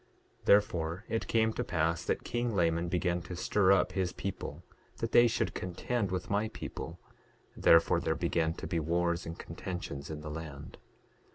9:13 0.39 0.45
Therefore 0.45 1.05
it 1.09 1.27
came 1.27 1.53
to 1.53 1.63
pass 1.63 2.03
that 2.05 2.23
king 2.23 2.55
Laman 2.55 2.87
began 2.89 3.21
to 3.21 3.35
stir 3.35 3.71
up 3.71 3.91
his 3.91 4.13
people 4.13 4.63
that 4.97 5.11
they 5.11 5.27
should 5.27 5.53
contend 5.53 6.09
with 6.09 6.27
my 6.27 6.47
people; 6.47 6.99
therefore 7.55 7.99
there 7.99 8.15
began 8.15 8.55
to 8.55 8.65
be 8.65 8.79
wars 8.79 9.27
and 9.27 9.37
contentions 9.37 10.09
in 10.09 10.21
the 10.21 10.31
land. 10.31 10.79